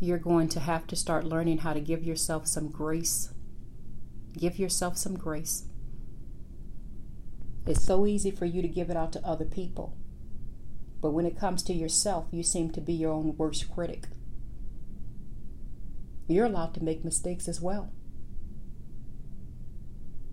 [0.00, 3.30] you're going to have to start learning how to give yourself some grace.
[4.36, 5.64] Give yourself some grace.
[7.66, 9.96] It's so easy for you to give it out to other people.
[11.00, 14.06] But when it comes to yourself, you seem to be your own worst critic.
[16.28, 17.92] You're allowed to make mistakes as well.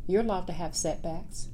[0.08, 1.50] You're allowed to have setbacks.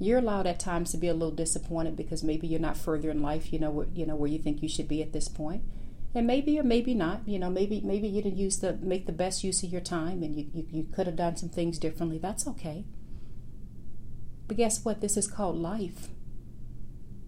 [0.00, 3.22] You're allowed at times to be a little disappointed because maybe you're not further in
[3.22, 5.62] life, you know, you know where you think you should be at this point
[6.14, 9.12] and maybe or maybe not you know maybe maybe you didn't use the make the
[9.12, 12.18] best use of your time and you, you, you could have done some things differently.
[12.18, 12.84] That's okay.
[14.46, 15.00] But guess what?
[15.00, 16.08] This is called life.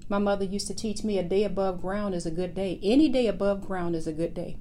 [0.08, 2.80] My mother used to teach me a day above ground is a good day.
[2.82, 4.58] Any day above ground is a good day.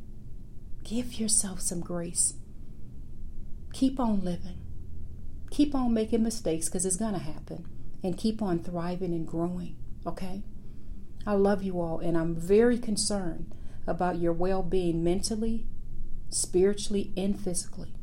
[0.83, 2.35] Give yourself some grace.
[3.73, 4.59] Keep on living.
[5.49, 7.65] Keep on making mistakes because it's going to happen.
[8.03, 10.43] And keep on thriving and growing okay?
[11.25, 13.53] I love you all and i'm very concerned
[13.87, 15.65] about your well being mentally,
[16.29, 17.93] spiritually, and physically.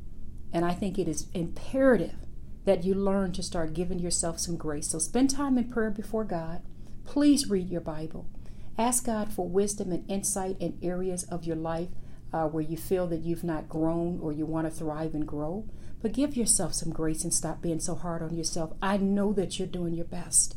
[0.52, 2.16] And I think it is imperative
[2.64, 4.90] that you learn to start giving yourself some grace.
[4.90, 6.62] So spend time in prayer before God.
[7.04, 8.28] Please read your Bible.
[8.76, 11.88] Ask God for wisdom and insight in areas of your life
[12.32, 15.66] uh, where you feel that you've not grown or you want to thrive and grow.
[16.00, 18.72] But give yourself some grace and stop being so hard on yourself.
[18.80, 20.54] I know that you're doing your best.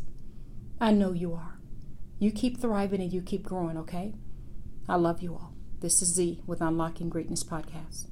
[0.80, 1.60] I know you are.
[2.20, 4.14] You keep thriving and you keep growing, okay?
[4.92, 5.54] I love you all.
[5.80, 8.11] This is Z with Unlocking Greatness Podcast.